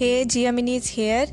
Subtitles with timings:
[0.00, 1.24] ہے جیا منی is here.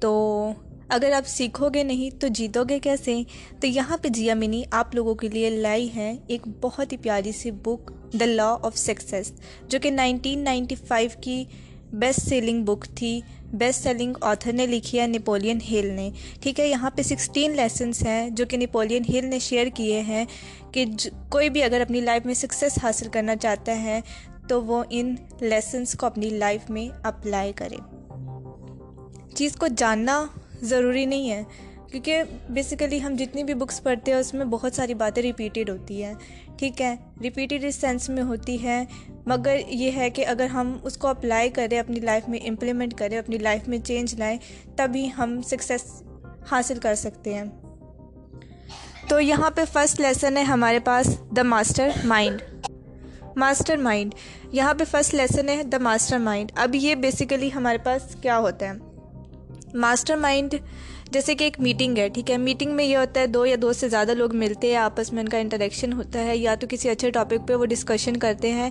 [0.00, 0.52] تو
[0.88, 3.22] اگر آپ سیکھو گے نہیں تو جیتو گے کیسے؟
[3.60, 7.32] تو یہاں پہ جیا منی آپ لوگوں کے لیے لائی ہے ایک بہت ہی پیاری
[7.32, 9.32] سی بک دا لا آف سکسیس
[9.68, 11.44] جو کہ نائنٹین نائنٹی فائیو کی
[11.92, 13.20] بیسٹ سیلنگ بک تھی۔
[13.52, 18.02] بیسٹ سیلنگ آتھر نے لکھی ہے نیپولین ہل نے۔ ٹھیک ہے، یہاں پہ سکسٹین لیسنس
[18.02, 20.24] ہیں جو کہ نیپولین ہل نے شیئر کیے ہیں
[20.72, 20.84] کہ
[21.28, 24.00] کوئی بھی اگر اپنی لائف میں سکسیس حاصل کرنا چاہتا ہے
[24.50, 27.76] تو وہ ان لیسنس کو اپنی لائف میں اپلائی کرے۔
[29.34, 30.26] چیز کو جاننا
[30.62, 31.42] ضروری نہیں ہے،
[31.90, 36.04] کیونکہ بیسیکلی ہم جتنی بھی بکس پڑھتے ہیں، اس میں بہت ساری باتیں ریپیٹیڈ ہوتی
[36.04, 36.14] ہیں۔
[36.56, 38.84] ٹھیک ہے ریپیٹیڈ اس سینس میں ہوتی ہے
[39.26, 43.18] مگر یہ ہے کہ اگر ہم اس کو اپلائی کریں، اپنی لائف میں امپلیمنٹ کریں،
[43.18, 44.38] اپنی لائف میں چینج لائیں،
[44.76, 46.02] تبھی ہم سکسیس
[46.50, 47.44] حاصل کر سکتے ہیں۔
[49.08, 52.42] تو یہاں پہ فرسٹ لیسن ہے ہمارے پاس the master mind
[53.36, 54.14] master mind
[54.52, 58.66] یہاں پہ فرسٹ لیسن ہے دا ماسٹر مائنڈ اب یہ بیسیکلی ہمارے پاس کیا ہوتا
[58.66, 58.72] ہے؟
[59.74, 60.54] ماسٹر مائنڈ
[61.12, 63.72] جیسے کہ ایک میٹنگ ہے، ٹھیک ہے؟ میٹنگ میں یہ ہوتا ہے، دو یا دو
[63.72, 66.88] سے زیادہ لوگ ملتے ہیں، آپس میں ان کا انٹریکشن ہوتا ہے، یا تو کسی
[66.90, 68.68] اچھے ٹاپک پہ وہ ڈسکشن کرتے ہیں،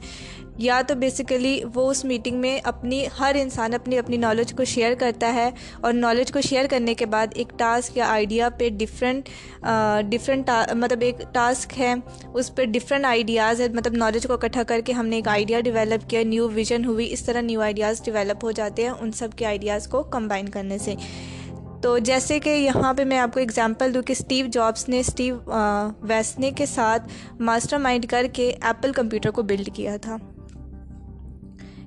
[0.57, 4.93] یا تو بیسیکلی وہ اس میٹنگ میں اپنی، ہر انسان اپنی اپنی نالج کو شیئر
[4.99, 5.49] کرتا ہے،
[5.81, 9.29] اور نالج کو شیئر کرنے کے بعد ایک ٹاسک یا آئیڈیا پہ ڈفرینٹ
[10.09, 11.93] ڈفرینٹ مطلب ایک ٹاسک ہے،
[12.33, 15.59] اس پہ ڈفرینٹ آئیڈیاز ہے مطلب نالج کو اکٹھا کر کے ہم نے ایک آئیڈیا
[15.59, 19.37] ڈیولپ کیا نیو ویژن ہوئی، اس طرح نیو آئیڈیاز ڈیولپ ہو جاتے ہیں ان سب
[19.37, 20.95] کے آئیڈیاز کو کمبائن کرنے سے۔
[21.81, 25.37] تو جیسے کہ یہاں پہ میں آپ کو اگزامپل دوں کہ اسٹیو جابس نے اسٹیو
[26.01, 27.03] ویسنے کے ساتھ
[27.39, 30.17] ماسٹر مائنڈ کر کے ایپل کمپیوٹر کو بلڈ کیا تھا۔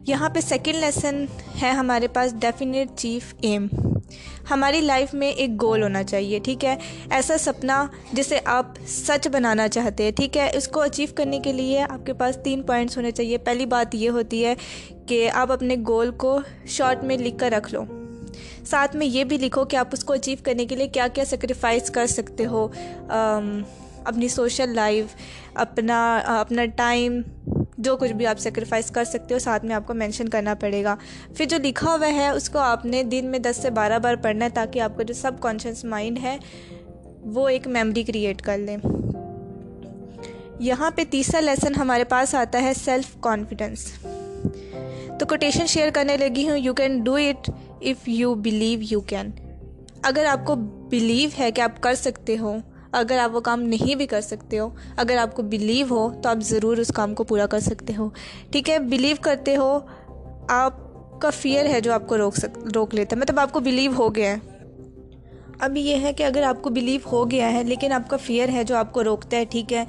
[0.07, 1.25] یہاں پہ سیکنڈ لیسن
[1.63, 3.67] ہے ہمارے پاس ڈیفینیٹ چیف ایم
[4.51, 6.77] ہماری لائف میں ایک گول ہونا چاہیے، ٹھیک ہے؟
[7.11, 11.53] ایسا سپنا جسے آپ سچ بنانا چاہتے ہیں، ٹھیک ہے؟ اس کو اچیو کرنے کے
[11.53, 14.55] لیے آپ کے پاس تین پوائنٹس ہونے چاہیے۔ پہلی بات یہ ہوتی ہے
[15.07, 18.02] کہ آپ اپنے گول کو شارٹ میں لکھ کر رکھ لو۔
[18.67, 21.25] ساتھ میں یہ بھی لکھو کہ آپ اس کو اچیو کرنے کے لیے کیا کیا
[21.25, 22.69] سیکریفائز کر سکتے ہو
[24.05, 25.15] اپنی سوشل لائف
[25.55, 27.21] اپنا اپنا ٹائم
[27.79, 30.85] جو کچھ بھی آپ سیکریفائز کر سکتے ہو، ساتھ میں آپ کو مینشن کرنا پڑے
[30.85, 30.97] گا۔
[31.37, 34.15] پھر جو لکھا ہوا ہے، اس کو آپ نے دن میں دس سے بارہ بار
[34.15, 36.37] پڑھنا ہے تاکہ آپ کا جو سب کانشیس مائنڈ ہے،
[37.25, 38.77] وہ ایک میمری کریٹ کر لیں
[40.59, 43.91] یہاں پہ تیسرا لیسن ہمارے پاس آتا ہے سیلف کانفیڈنس
[45.23, 46.57] تو کوٹیشن شیئر کرنے لگی ہوں.
[46.57, 47.51] You can do it
[47.81, 49.31] if you believe you can
[50.03, 50.55] اگر آپ کو
[50.91, 52.57] بلیو ہے کہ آپ کر سکتے ہو،
[52.93, 56.29] اگر آپ وہ کام نہیں بھی کر سکتے ہو، اگر آپ کو بلیو ہو، تو
[56.29, 58.09] آپ ضرور اس کام کو پورا کر سکتے ہو.
[58.51, 59.79] ٹھیک ہے؟ بلیو کرتے ہو،
[60.49, 60.81] آپ
[61.21, 63.21] کا فیئر ہے جو آپ کو روک سک، روک لیتا ہے.
[63.21, 64.37] مطلب آپ کو بلیو ہو گیا ہے.
[65.61, 68.49] اب یہ ہے کہ اگر آپ کو بلیو ہو گیا ہے، لیکن آپ کا فیئر
[68.49, 69.85] ہے جو آپ کو روکتا ہے، ٹھیک ہے؟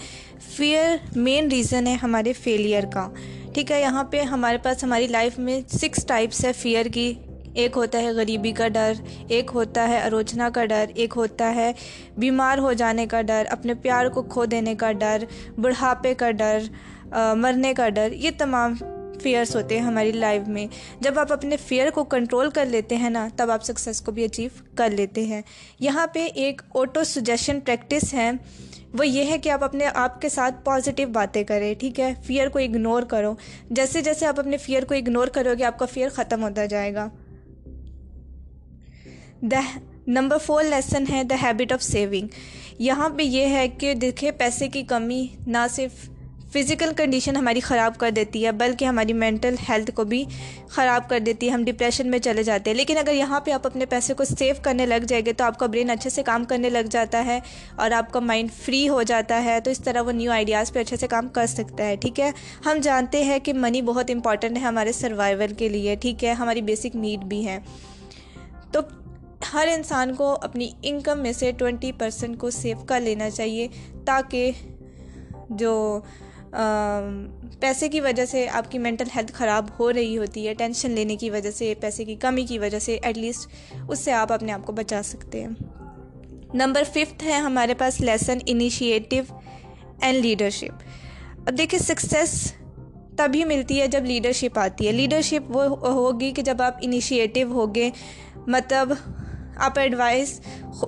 [0.56, 3.10] فیئر مین ریزن ہے ہمارے فیلئر کا.
[3.54, 7.14] ٹھیک ہے، یہاں پہ ہمارے پاس، ہماری لائف میں سکس ٹائپس ہے فیئر کی،
[7.54, 8.94] ایک ہوتا ہے غریبی کا ڈر،
[9.28, 11.72] ایک ہوتا ہے آلوچنا کا ڈر، ایک ہوتا ہے
[12.18, 15.24] بیمار ہو جانے کا ڈر، اپنے پیار کو کھو دینے کا ڈر،
[15.58, 16.60] بڑھاپے کا ڈر
[17.36, 18.74] مرنے کا ڈر، یہ تمام
[19.22, 20.66] فیئرس ہوتے ہیں ہماری لائف میں۔
[21.00, 24.24] جب آپ اپنے فیئر کو کنٹرول کر لیتے ہیں نا، تب آپ سکسیس کو بھی
[24.24, 25.42] اچیو کر لیتے ہیں۔
[25.80, 28.32] یہاں پہ ایک آٹو سجیشن پریکٹس ہے۔
[28.94, 32.48] وہ یہ ہے کہ آپ اپنے آپ کے ساتھ پازیٹیو باتیں کریں، ٹھیک ہے؟ فیئر
[32.48, 33.34] کو اگنور کرو۔
[33.70, 36.94] جیسے جیسے آپ اپنے فیئر کو اگنور کرو گے، آپ کا فیئر ختم ہوتا جائے
[36.94, 37.10] گا۔
[39.42, 39.62] دا
[40.08, 42.28] نمبر فور لیسن ہے دا ہیبٹ آف سیونگ
[42.80, 46.10] یہاں پہ یہ ہے کہ دیکھے پیسے کی کمی نہ صرف
[46.54, 50.26] فزیکل کنڈیشن ہماری خراب کر دیتی ہے، بلکہ ہماری مینٹل ہیلتھ کو بھی
[50.70, 53.68] خراب کر دیتی ہے۔ ہم ڈپریشن میں چلے جاتے ہیں۔ لیکن اگر یہاں پہ آپ
[53.68, 56.44] اپنے پیسے کو سیو کرنے لگ جائیں گے تو آپ کا برین اچھے سے کام
[56.44, 57.40] کرنے لگ جاتا ہے
[57.76, 60.80] اور آپ کا مائنڈ فری ہو جاتا ہے۔ تو اس طرح وہ نیو آئیڈیاز پہ
[60.80, 62.32] اچھے سے کام کر سکتا ہے، ٹھیک ہے؟
[62.66, 66.62] ہم جانتے ہیں کہ منی بہت امپورٹنٹ ہے ہمارے سروائیول کے لیے، ٹھیک ہے؟ ہماری
[66.62, 67.60] بیسک نیڈ بھی ہے۔
[68.72, 68.80] تو
[69.54, 73.68] ہر انسان کو اپنی انکم میں سے ٹوینٹی پرسنٹ کو سیو کر لینا چاہیے،
[74.06, 74.52] تاکہ
[75.50, 76.00] جو
[77.60, 81.16] پیسے کی وجہ سے آپ کی مینٹل ہیلتھ خراب ہو رہی ہوتی ہے ٹینشن لینے
[81.16, 83.50] کی وجہ سے، پیسے کی کمی کی وجہ سے ایٹ لیسٹ
[83.90, 85.50] اس سے آپ اپنے آپ کو بچا سکتے ہیں۔
[86.54, 89.34] نمبر ففتھ ہے ہمارے پاس لیسن انیشیٹو
[90.02, 90.84] اینڈ لیڈرشپ
[91.48, 92.54] اب دیکھیں سکسیس
[93.18, 97.90] تبھی ملتی ہے جب لیڈرشپ آتی ہے۔ لیڈرشپ وہ ہوگی کہ جب آپ انیشیٹو ہوگے
[98.48, 98.94] مطلب
[99.56, 100.40] آپ ایڈوائس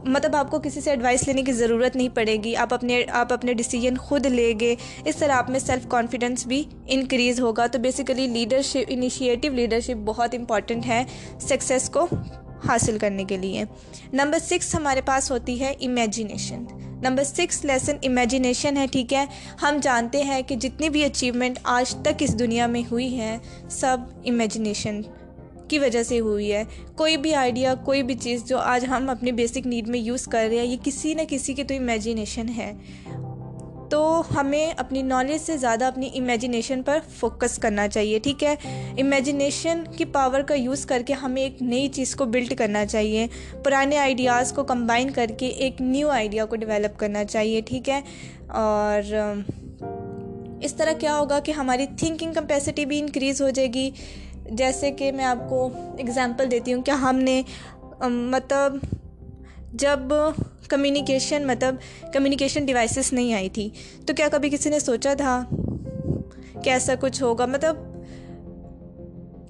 [0.06, 3.34] مطلب آپ کو کسی سے ایڈوائس لینے کی ضرورت نہیں پڑے گی، آپ اپنے آپ
[3.34, 4.76] اپنے ڈیسیجن خود لے گے
[5.06, 10.36] اس طرح آپ میں سیلف کانفیڈنس بھی انکریز ہوگا۔ تو بیسیکلی لیڈرشپ انیشیٹو لیڈرشپ بہت
[10.36, 11.04] امپورٹنٹ ہے
[11.42, 12.08] سکسیس کو
[12.68, 13.64] حاصل کرنے کے لیے۔
[14.14, 16.66] نمبر سکس ہمارے پاس ہوتی ہے imagination
[17.02, 19.26] number six lesson imagination ہے، ٹھیک ہے؟
[19.62, 23.38] ہم جانتے ہیں کہ جتنی بھی اچیومنٹ آج تک اس دنیا میں ہوئی ہیں
[23.70, 25.02] سب امیجینیشن
[25.68, 26.64] کی وجہ سے ہوئی ہے۔
[26.96, 30.48] کوئی بھی آئیڈیا کوئی بھی چیز جو آج ہم اپنی بیسک نیڈ میں یوز کر
[30.50, 32.74] رہے ہیں، یہ کسی نہ کسی کی تو امیجینیشن ہے۔
[33.90, 38.56] تو ہمیں اپنی نالج سے زیادہ اپنی امیجینیشن پر فوکس کرنا چاہیے، ٹھیک ہے؟
[38.98, 43.28] امیجینیشن کی پاور کا یوز کر کے ہمیں ایک نئی چیز کو بلڈ کرنا چاہیے۔
[43.64, 48.02] پرانے آئیڈیاز کو کمبائن کر کے ایک نیو آئیڈیا کو ڈیولپ کرنا چاہیے، ٹھیک ہے؟
[48.48, 49.14] اور
[50.62, 53.92] اس طرح کیا ہوگا کہ ہماری تھنکنگ کمپیسٹی بھی انکریز ہو جائے گی۔
[54.50, 55.70] جیسے کہ میں آپ کو
[56.00, 57.42] اگزامپل دیتی ہوں کہ ہم نے
[58.02, 58.78] مطلب
[59.74, 60.14] جب
[60.68, 61.76] کمیونیکیشن مطلب
[62.14, 63.70] کمیونیکیشن ڈیوائسیز نہیں آئی تھی،
[64.06, 65.44] تو کیا کبھی کسی نے سوچا تھا
[66.64, 67.78] کہ ایسا کچھ ہوگا؟ مطلب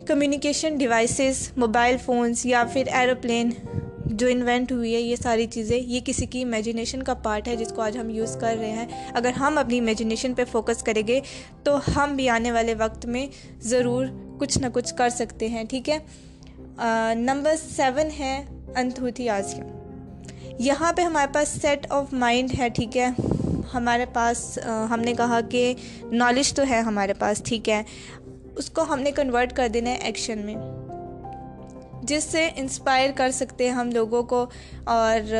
[0.07, 3.49] کمیونیکیشن ڈیوائسیز موبائل فونس یا پھر ایروپلین
[4.05, 7.71] جو انوینٹ ہوئی ہے، یہ ساری چیزیں، یہ کسی کی امیجینیشن کا پارٹ ہے جس
[7.75, 11.19] کو آج ہم یوز کر رہے ہیں۔ اگر ہم اپنی امیجینیشن پہ فوکس کریں گے،
[11.63, 13.27] تو ہم بھی آنے والے وقت میں
[13.61, 14.05] ضرور
[14.39, 15.97] کچھ نہ کچھ کر سکتے ہیں، ٹھیک ہے؟
[17.15, 18.43] نمبر سیون ہے
[18.75, 19.63] انتھوتھی آزیا
[20.59, 23.09] یہاں پہ ہمارے پاس سیٹ آف مائنڈ ہے، ٹھیک ہے؟
[23.73, 24.57] ہمارے پاس
[24.89, 25.73] ہم نے کہا کہ
[26.11, 27.81] نالج تو ہے ہمارے پاس، ٹھیک ہے؟
[28.55, 30.55] اس کو ہم نے کنورٹ کر دینا ہے ایکشن میں۔
[32.03, 34.45] جس سے انسپائر کر سکتے ہیں ہم لوگوں کو،
[34.85, 35.33] اور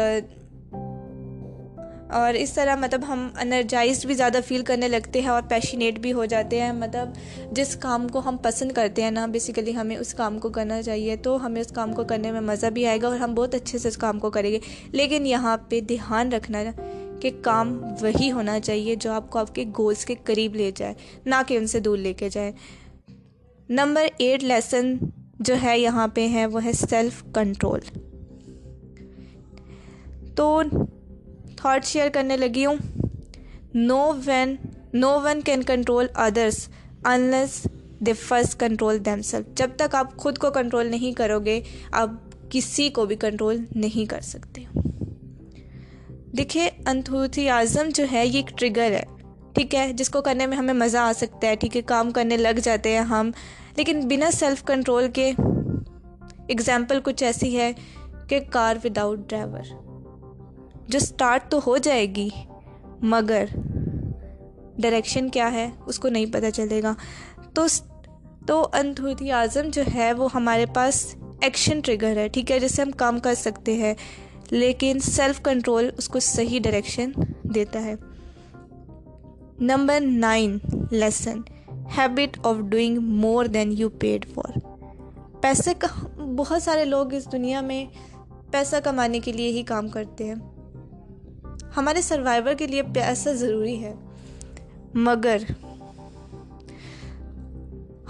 [2.09, 6.13] اور اس طرح مطلب ہم انرجائزڈ بھی زیادہ فیل کرنے لگتے ہیں اور پیشنیٹ بھی
[6.13, 7.09] ہو جاتے ہیں۔ مطلب
[7.51, 11.15] جس کام کو ہم پسند کرتے ہیں نا بیسیکلی ہمیں اس کام کو کرنا چاہیے
[11.15, 13.77] تو ہمیں اس کام کو کرنے میں مزہ بھی آئے گا اور ہم بہت اچھے
[13.77, 14.59] سے اس کام کو کریں گے۔
[14.91, 16.63] لیکن یہاں پہ دھیان رکھنا
[17.19, 20.93] کہ کام وہی ہونا چاہیے جو آپ کو آپ کے گولز کے قریب لے جائے،
[21.25, 22.51] نہ کہ ان سے دور لے کے جائے۔
[23.69, 24.95] نمبر ایٹ لیسن
[25.39, 27.79] جو ہے یہاں پہ ہے وہ ہے سیلف کنٹرول
[30.35, 30.61] تو
[31.65, 32.75] تھاٹ شیئر کرنے لگی ہوں۔
[33.73, 34.55] No one
[34.93, 36.69] no one can control others
[37.05, 37.67] unless
[37.99, 42.09] they first control them self جب تک آپ خود کو کنٹرول نہیں کرو گے، آپ
[42.49, 44.63] کسی کو بھی کنٹرول نہیں کر سکتے۔
[46.37, 49.03] دیکھیے انتھوتھی اعظم جو ہے، یہ ایک ٹریگر ہے۔
[49.53, 52.37] ٹھیک ہے، جس کو کرنے میں ہمیں مزہ آ سکتا ہے۔ ٹھیک ہے، کام کرنے
[52.37, 53.31] لگ جاتے ہیں ہم۔
[53.75, 55.31] لیکن بنا سیلف کنٹرول کے
[56.49, 57.71] اگزامپل کچھ ایسی ہے
[58.27, 59.94] کہ کار وداؤٹ ڈرائیور
[60.87, 62.29] جو سٹارٹ تو ہو جائے گی،
[63.01, 63.45] مگر
[64.77, 66.93] ڈائریکشن کیا ہے اس کو نہیں پتہ چلے گا۔
[67.53, 67.65] تو
[68.47, 72.81] تو انتھوتھی اعظم جو ہے وہ ہمارے پاس ایکشن ٹریگر ہے، ٹھیک ہے، جس سے
[72.81, 73.93] ہم کام کر سکتے ہیں،
[74.51, 77.11] لیکن سیلف کنٹرول اس کو صحیح ڈائریکشن
[77.43, 77.95] دیتا ہے۔
[79.59, 80.57] Number nine
[80.91, 81.41] lesson
[81.97, 84.59] habit of doing more than you paid for
[85.41, 86.07] پیسے کا،
[86.37, 87.85] بہت سارے لوگ اس دنیا میں
[88.51, 90.35] پیسہ کمانے کے لیے ہی کام کرتے ہیں۔
[91.77, 93.93] ہمارے سروائیور کے لیے پیسہ ضروری ہے۔
[94.93, 95.37] مگر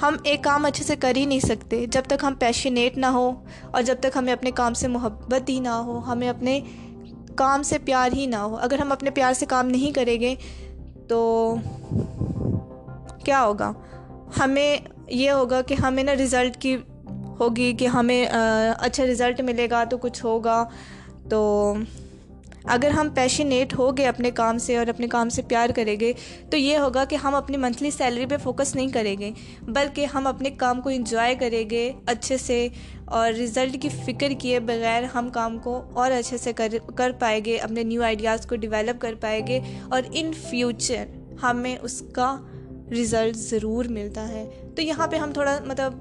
[0.01, 3.31] ہم ایک کام اچھے سے کر ہی نہیں سکتے۔ جب تک ہم پیشنیٹ نہ ہو
[3.71, 6.61] اور جب تک ہمیں اپنے کام سے محبت ہی نہ ہو، ہمیں اپنے
[7.35, 10.35] کام سے پیار ہی نہ ہو۔ اگر ہم اپنے پیار سے کام نہیں کریں گے
[11.07, 11.55] تو
[13.25, 13.73] کیا ہوگا؟
[14.39, 14.77] ہمیں
[15.07, 16.77] یہ ہوگا کہ ہمیں نا رزلٹ کی
[17.39, 18.25] ہوگی کہ ہمیں
[18.79, 20.69] اچھا رزلٹ ملے گا تو کچھ ہوگا۔
[21.29, 21.73] تو
[22.67, 26.13] اگر ہم پیشنیٹ ہو گئے اپنے کام سے اور اپنے کام سے پیار کریں گے،
[26.51, 30.27] تو یہ ہوگا کہ ہم اپنی منتھلی سیلری پہ فوکس نہیں کریں گے، بلکہ ہم
[30.27, 32.67] اپنے کام کو انجوائے کریں گے اچھے سے
[33.05, 37.45] اور رزلٹ کی فکر کیے بغیر ہم کام کو اور اچھے سے کر کر پائیں
[37.45, 39.59] گے، اپنے نیو آئیڈیاز کو ڈیولپ کر پائیں گے
[39.89, 41.05] اور ان فیوچر
[41.43, 42.35] ہمیں اس کا
[42.91, 45.93] رزلٹ ضرور ملتا ہے۔ تو یہاں پہ ہم تھوڑا مطلب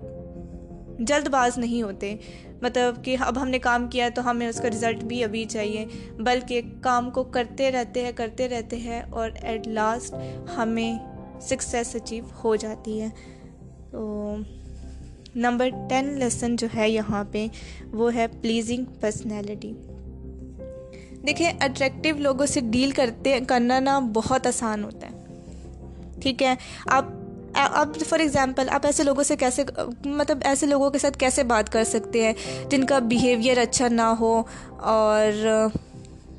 [0.99, 2.17] جلد باز نہیں ہوتے۔
[2.63, 5.87] مطلب کہ اب ہم نے کام کیا تو ہمیں اس کا رزلٹ بھی ابھی چاہیے۔
[6.17, 10.15] بلکہ کام کو کرتے رہتے ہیں، کرتے رہتے ہیں اور ایٹ لاسٹ
[10.57, 10.99] ہمیں
[11.41, 13.09] سکسیس اچیو ہو جاتی ہے۔
[13.91, 14.37] تو
[15.37, 17.47] نمبر ٹین لیسن جو ہے یہاں پہ
[17.93, 19.73] وہ ہے پلیزنگ پرسنالٹی
[21.27, 25.41] دیکھیں اٹریکٹیو لوگوں سے ڈیل کرتے، کرنا نا بہت آسان ہوتا ہے۔
[26.21, 26.55] ٹھیک ہے؟
[26.87, 27.05] آپ
[27.55, 29.63] اب فار ایگزامپل آپ ایسے لوگوں سے کیسے
[30.05, 32.33] مطلب ایسے لوگوں کے ساتھ کیسے بات کر سکتے ہیں
[32.71, 34.43] جن کا بیہیویئر اچھا نہ ہو
[34.79, 35.47] اور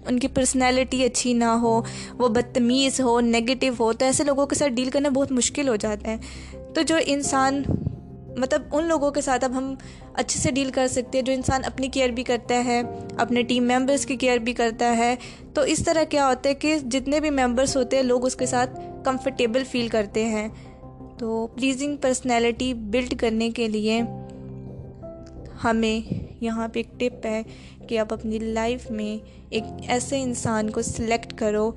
[0.07, 1.81] ان کی پرسنالٹی اچھی نہ ہو،
[2.13, 5.75] وہ بدتمیز ہو نگیٹو ہو، تو ایسے لوگوں کے ساتھ ڈیل کرنا بہت مشکل ہو
[5.75, 6.17] جاتا ہے۔
[6.73, 7.63] تو جو انسان
[8.37, 9.75] مطلب ان لوگوں کے ساتھ اب ہم
[10.13, 12.81] اچھے سے ڈیل کر سکتے ہیں، جو انسان اپنی کیئر بھی کرتا ہے،
[13.17, 15.15] اپنے ٹیم ممبرس کی کیئر بھی کرتا ہے۔
[15.53, 18.45] تو اس طرح کیا ہوتا ہے کہ جتنے بھی ممبرس ہوتے ہیں، لوگ اس کے
[18.45, 20.47] ساتھ کمفرٹیبل فیل کرتے ہیں۔
[21.17, 24.01] تو پلیزنگ پرسنالٹی بلڈ کرنے کے لیے
[25.63, 27.43] ہمیں یہاں پہ ایک ٹپ ہے
[27.87, 31.71] کہ آپ اپنی لائف میں ایک ایسے انسان کو سلیکٹ کرو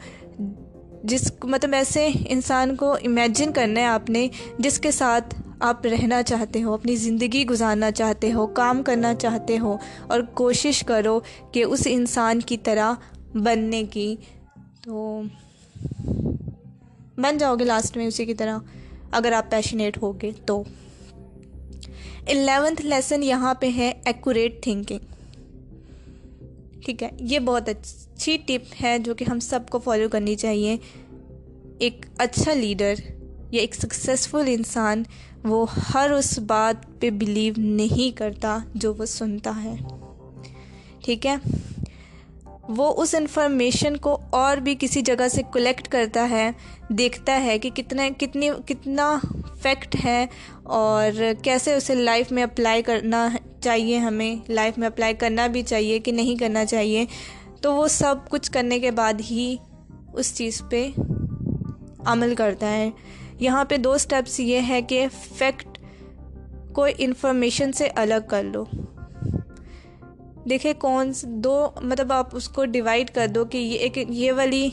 [1.04, 4.28] جس مطلب ایسے انسان کو امیجن کرنا ہے آپ نے
[4.58, 9.58] جس کے ساتھ آپ رہنا چاہتے ہو، اپنی زندگی گزارنا چاہتے ہو، کام کرنا چاہتے
[9.58, 9.76] ہو،
[10.06, 11.20] اور کوشش کرو
[11.52, 12.92] کہ اس انسان کی طرح
[13.34, 14.16] بننے کی۔
[14.82, 15.22] تو
[17.16, 18.58] بن جاؤ گے لاسٹ میں اسی کی طرح۔
[19.10, 20.62] اگر آپ پیشنیٹ ہوگے تو۔
[22.26, 24.98] الیونتھ لیسن یہاں پہ ہے ایکوریٹ تھنکنگ
[26.84, 30.76] ٹھیک ہے، یہ بہت اچھی ٹپ ہے جو کہ ہم سب کو فالو کرنی چاہیے۔
[31.78, 32.94] ایک اچھا لیڈر
[33.50, 35.02] یا ایک سکسیزفل انسان
[35.44, 39.74] وہ ہر اس بات پہ بلیو نہیں کرتا جو وہ سنتا ہے۔
[41.04, 41.36] ٹھیک ہے؟
[42.68, 46.50] وہ اس انفارمیشن کو اور بھی کسی جگہ سے کلیکٹ کرتا ہے،
[46.88, 49.18] دیکھتا ہے کہ کتنا، کتنی، کتنا
[49.62, 50.26] فیکٹ ہے
[50.62, 53.28] اور کیسے اسے لائف میں اپلائی کرنا
[53.60, 57.04] چاہیے ہمیں لائف میں اپلائی کرنا بھی چاہیے کہ نہیں کرنا چاہیے۔
[57.60, 59.56] تو وہ سب کچھ کرنے کے بعد ہی
[60.12, 60.90] اس چیز پہ
[62.04, 62.90] عمل کرتا ہے۔
[63.40, 65.06] یہاں پہ دو سٹیپس یہ ہے کہ
[65.38, 65.78] فیکٹ
[66.72, 68.64] کو انفارمیشن سے الگ کر لو۔
[70.50, 74.68] دیکھیں کون دو مطلب آپ اس کو ڈیوائڈ کر دو کہ یہ ایک، یہ والی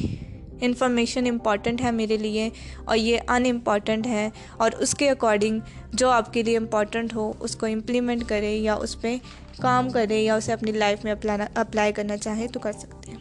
[0.62, 2.50] انفارمیشن امپورٹنٹ ہے میرے لیے
[2.86, 5.60] اور یہ ان امپورٹنٹ ہے اور اس کے اکارڈنگ
[5.94, 9.18] جو آپ کے لیے امپورٹنٹ ہو، اس کو امپلیمنٹ کرے یا اس پہ
[9.62, 11.14] کام کرے یا اسے اپنی لائف میں
[11.56, 13.18] اپلائی کرنا چاہے تو کر سکتے ہیں۔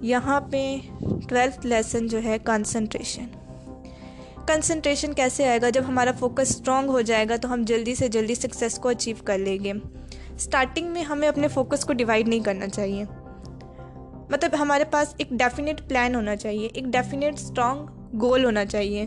[0.00, 0.76] یہاں پہ
[1.28, 3.26] ٹویلتھ لیسن جو ہے کنسنٹریشن
[4.46, 8.08] کنسنٹریشن کیسے آئے گا؟ جب ہمارا فوکس اسٹرانگ ہو جائے گا تو ہم جلدی سے
[8.08, 9.72] جلدی سکسیس کو اچیو کر لیں گے۔
[10.36, 13.04] اسٹارٹنگ میں ہمیں اپنے فوکس کو ڈیوائڈ نہیں کرنا چاہیے۔
[14.30, 17.86] مطلب ہمارے پاس ایک ڈیفینیٹ پلان ہونا چاہیے، ایک ڈیفینیٹ اسٹرانگ
[18.18, 19.06] گول ہونا چاہیے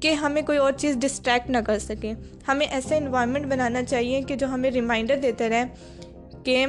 [0.00, 2.12] کہ ہمیں کوئی اور چیز ڈسٹریکٹ نہ کر سکے۔
[2.48, 5.64] ہمیں ایسا انوائرمنٹ بنانا چاہیے کہ جو ہمیں ریمائنڈر دیتے رہے
[6.44, 6.66] کہ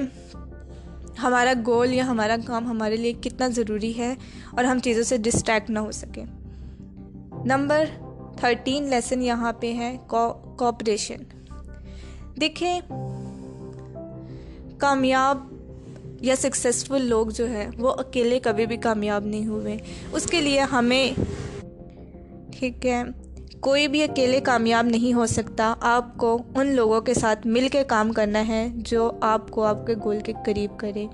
[1.24, 4.16] ہمارا گول یا ہمارا کام ہمارے لیے کتنا ضروری ہے
[4.52, 6.26] اور ہم چیزوں سے ڈسٹریکٹ نہ ہو سکیں
[7.46, 7.86] نمبر
[8.38, 9.98] تھرٹین لیسن یہاں پہ ہے
[10.58, 11.24] کوپریشن
[12.42, 12.82] دیکھیں
[14.82, 15.38] کامیاب
[16.22, 19.78] یا سکسیزفل لوگ جو ہے وہ اکیلے کبھی بھی کامیاب نہیں ہوئے۔
[20.12, 21.20] اس کے لیے ہمیں،
[22.60, 23.04] ٹھیک ہے،
[23.60, 27.84] کوئی بھی اکیلے کامیاب نہیں ہو سکتا۔ آپ کو ان لوگوں کے ساتھ مل کے
[27.84, 31.08] کام کرنا ہے جو آپ کو آپ کے گول کے قریب کرے۔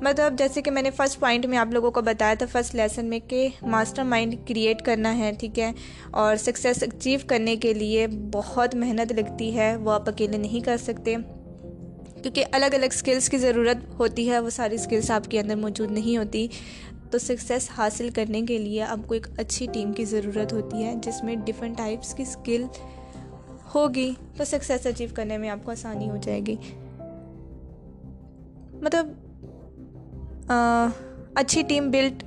[0.00, 3.06] مطلب جیسے کہ میں نے فرسٹ پوائنٹ میں آپ لوگوں کو بتایا تھا فرسٹ لیسن
[3.06, 5.72] میں کہ ماسٹر مائنڈ کریٹ کرنا ہے، ٹھیک ہے۔
[6.10, 10.76] اور سکسیس اچیو کرنے کے لیے بہت محنت لگتی ہے، وہ آپ اکیلے نہیں کر
[10.76, 11.16] سکتے۔
[12.22, 15.90] کیونکہ الگ الگ سکلز کی ضرورت ہوتی ہے، وہ ساری سکلز آپ کے اندر موجود
[15.90, 16.48] نہیں ہوتی۔
[17.10, 20.94] تو سکسیس حاصل کرنے کے لیے آپ کو ایک اچھی ٹیم کی ضرورت ہوتی ہے،
[21.02, 22.64] جس میں ڈفرینٹ ٹائپس کی اسکل
[23.74, 26.56] ہوگی۔ تو سکسیس اچیو کرنے میں آپ کو آسانی ہو جائے گی۔
[28.74, 29.08] مطلب
[31.34, 32.22] اچھی ٹیم بلڈ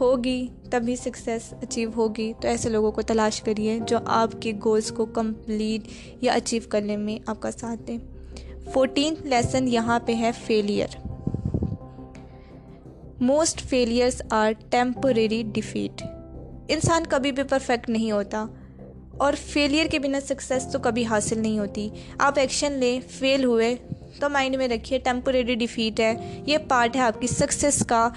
[0.00, 4.92] ہوگی، تبھی سکسیس اچیو ہوگی۔ تو ایسے لوگوں کو تلاش کریے جو آپ کے گولس
[4.92, 5.88] کو کمپلیٹ
[6.20, 7.98] یا اچیو کرنے میں آپ کا ساتھ دیں۔
[8.72, 10.96] فورٹینتھ لیسن یہاں پہ ہے failure
[13.20, 16.02] most failures are temporary defeat
[16.68, 18.44] انسان کبھی بھی پرفیکٹ نہیں ہوتا
[19.16, 21.88] اور فیلئر کے بنا سکسیس تو کبھی حاصل نہیں ہوتی.
[22.18, 23.74] آپ ایکشن لیں فیل ہوئے،
[24.20, 26.14] تو مائنڈ میں رکھیے ٹیمپریری ڈیفیٹ ہے،
[26.46, 28.08] یہ پارٹ ہے آپ کی سکسیس کا.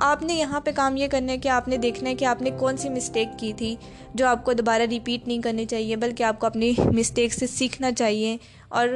[0.00, 2.42] آپ نے یہاں پہ کام یہ کرنا ہے کہ آپ نے دیکھنا ہے کہ آپ
[2.42, 3.74] نے کون سی مسٹیک کی تھی
[4.14, 7.92] جو آپ کو دوبارہ ریپیٹ نہیں کرنی چاہیے، بلکہ آپ کو اپنی مسٹیک سے سیکھنا
[7.92, 8.36] چاہیے
[8.68, 8.88] اور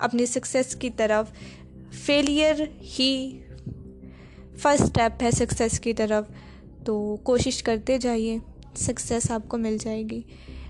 [0.00, 1.32] اپنی سکسیس کی طرف.
[2.04, 2.60] فیلئر
[2.98, 3.40] ہی
[4.52, 6.30] فرسٹ اسٹیپ ہے سکسیس کی طرف.
[6.84, 8.38] تو کوشش کرتے جائیے.
[8.76, 10.20] سکسیس آپ کو مل جائے گی.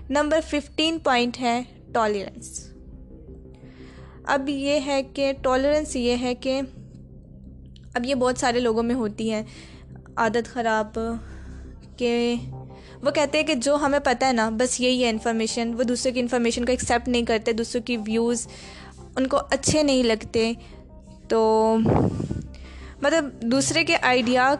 [0.09, 1.61] نمبر ففٹین پوائنٹ ہے
[1.93, 2.59] ٹالرنس
[4.23, 6.61] اب یہ ہے کہ ٹالرنس یہ ہے کہ
[7.93, 9.43] اب یہ بہت سارے لوگوں میں ہوتی ہے.
[10.15, 10.99] عادت خراب
[11.97, 12.35] کہ
[13.03, 16.11] وہ کہتے ہیں کہ جو ہمیں پتہ ہے نا، بس یہی ہے انفارمیشن وہ دوسرے
[16.11, 18.47] کی انفارمیشن کو ایکسیپٹ نہیں کرتے دوسروں کی ویوز
[19.17, 20.51] ان کو اچھے نہیں لگتے،
[21.27, 21.77] تو
[23.01, 24.53] مطلب دوسرے کے آئیڈیا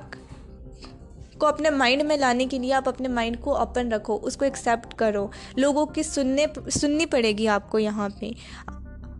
[1.37, 4.45] کو اپنے مائنڈ میں لانے کے لیے آپ اپنے مائنڈ کو اوپن رکھو، اس کو
[4.45, 8.29] ایکسیپٹ کرو۔ لوگوں کی سننے، سننی پڑے گی آپ کو یہاں پہ۔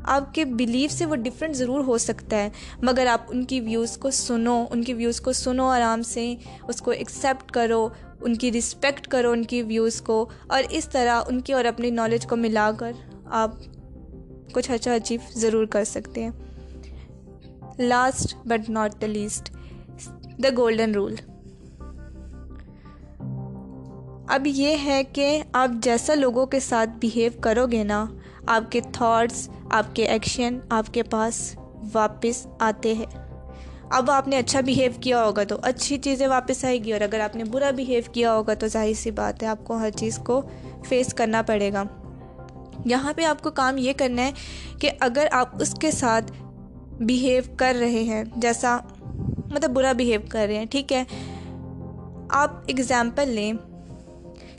[0.04, 2.50] آپ کے بلیف سے وہ ڈفرینٹ ضرور ہو سکتا ہے،
[2.82, 6.36] مگر آپ ان کی ویوز کو سنو، ان کی ویوز کو سنو آرام سے،
[6.68, 7.88] اس کو ایکسیپٹ کرو،
[8.22, 11.90] ان کی رسپیکٹ کرو ان کی ویوز کو، اور اس طرح ان کی اور اپنی
[11.90, 12.92] نالج کو ملا کر
[13.26, 13.52] آپ
[14.54, 16.32] کچھ اچھا اچیو ضرور کر سکتے ہیں۔
[17.80, 19.50] Last but not the least
[20.44, 21.16] the golden rule
[24.28, 28.06] اب یہ ہے کہ آپ جیسا لوگوں کے ساتھ بیہیو کرو گے نا،
[28.48, 31.56] آپ کے تھاٹس آپ کے ایکشن آپ کے پاس
[31.94, 33.06] واپس آتے ہیں۔
[33.90, 37.20] اب آپ نے اچھا بیہیو کیا ہوگا تو اچھی چیزیں واپس آئے گی، اور اگر
[37.20, 40.18] آپ نے برا بیہیو کیا ہوگا تو ظاہر سی بات ہے، آپ کو ہر چیز
[40.18, 40.42] کو
[40.90, 41.84] فیس کرنا پڑے گا۔
[42.86, 44.32] یہاں پہ آپ کو کام یہ کرنا ہے
[44.80, 46.32] کہ اگر آپ اس کے ساتھ
[47.02, 48.78] بیہیو کر رہے ہیں، جیسا
[49.52, 51.04] مطلب برا بیہیو کر رہے ہیں، ٹھیک ہے؟
[52.30, 53.54] آپ اگزامپل لیں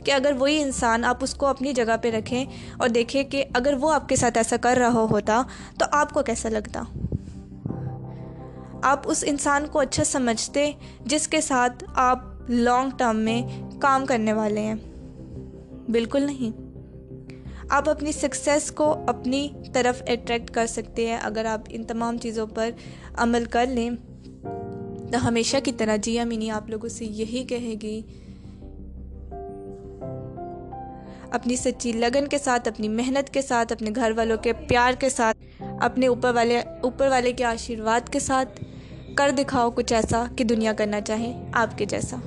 [0.05, 2.45] کہ اگر وہی انسان آپ اس کو اپنی جگہ پہ رکھیں
[2.77, 5.41] اور دیکھیں کہ اگر وہ آپ کے ساتھ ایسا کر رہا ہوتا
[5.79, 6.83] تو آپ کو کیسا لگتا؟
[8.83, 10.71] آپ اس انسان کو اچھا سمجھتے
[11.05, 14.75] جس کے ساتھ آپ لانگ ٹرم میں کام کرنے والے ہیں۔
[15.89, 16.72] بالکل نہیں۔
[17.73, 22.47] آپ اپنی سکسیس کو اپنی طرف اٹریکٹ کر سکتے ہیں۔ اگر آپ ان تمام چیزوں
[22.47, 22.69] پر
[23.13, 23.89] عمل کر لیں،
[25.11, 28.01] تو ہمیشہ کی طرح جیا مینی آپ لوگوں سے یہی کہے گی،
[31.31, 35.09] اپنی سچی لگن کے ساتھ، اپنی محنت کے ساتھ، اپنے گھر والوں کے پیار کے
[35.09, 38.63] ساتھ، اپنے اوپر والے اوپر والے کے آشیرواد کے ساتھ
[39.15, 42.17] کر دکھاؤ کچھ ایسا کہ دنیا کرنا چاہے آپ کے جیسا۔